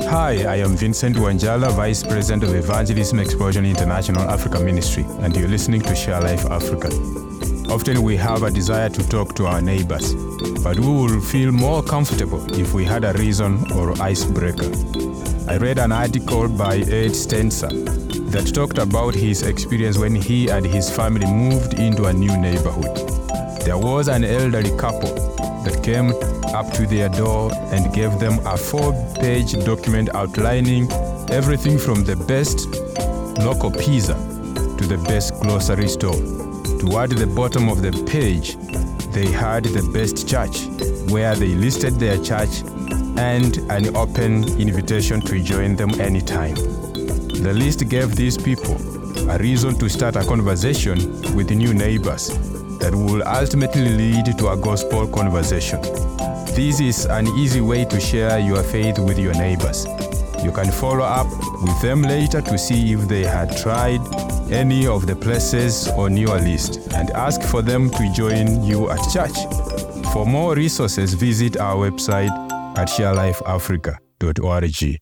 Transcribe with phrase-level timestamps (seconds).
[0.00, 5.48] Hi, I am Vincent Wanjala, Vice President of Evangelism Explosion International Africa Ministry, and you're
[5.48, 6.88] listening to Share Life Africa.
[7.70, 10.14] Often we have a desire to talk to our neighbors,
[10.62, 14.72] but we will feel more comfortable if we had a reason or icebreaker.
[15.48, 17.70] I read an article by Ed Stetzer
[18.30, 22.96] that talked about his experience when he and his family moved into a new neighborhood.
[23.60, 25.32] There was an elderly couple
[25.82, 26.12] came
[26.54, 30.90] up to their door and gave them a four page document outlining
[31.30, 32.68] everything from the best
[33.40, 34.14] local pizza
[34.78, 36.20] to the best grocery store.
[36.78, 38.56] Toward the bottom of the page,
[39.12, 40.66] they had the best church,
[41.10, 42.62] where they listed their church
[43.18, 46.54] and an open invitation to join them anytime.
[46.54, 48.76] The list gave these people
[49.30, 50.96] a reason to start a conversation
[51.34, 52.30] with new neighbors
[52.82, 55.80] that will ultimately lead to a gospel conversation.
[56.54, 59.86] This is an easy way to share your faith with your neighbors.
[60.42, 61.28] You can follow up
[61.62, 64.00] with them later to see if they had tried
[64.50, 68.98] any of the places on your list and ask for them to join you at
[69.12, 69.36] church.
[70.12, 72.32] For more resources, visit our website
[72.76, 75.01] at sharelifeafrica.org.